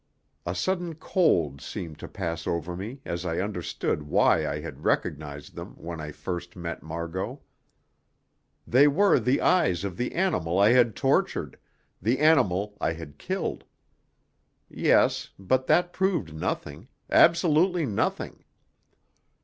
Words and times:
A 0.47 0.55
sudden 0.55 0.95
cold 0.95 1.61
seemed 1.61 1.99
to 1.99 2.07
pass 2.07 2.47
over 2.47 2.75
me 2.75 3.01
as 3.05 3.23
I 3.23 3.37
understood 3.39 4.01
why 4.01 4.47
I 4.47 4.59
had 4.59 4.83
recognised 4.83 5.53
them 5.53 5.75
when 5.75 6.01
I 6.01 6.11
first 6.11 6.55
met 6.55 6.81
Margot. 6.81 7.39
They 8.65 8.87
were 8.87 9.19
the 9.19 9.41
eyes 9.41 9.83
of 9.83 9.97
the 9.97 10.13
animal 10.15 10.57
I 10.57 10.71
had 10.71 10.95
tortured, 10.95 11.55
the 12.01 12.17
animal 12.17 12.75
I 12.81 12.93
had 12.93 13.19
killed. 13.19 13.63
Yes, 14.67 15.29
but 15.37 15.67
that 15.67 15.93
proved 15.93 16.33
nothing, 16.33 16.87
absolutely 17.11 17.85
nothing. 17.85 18.43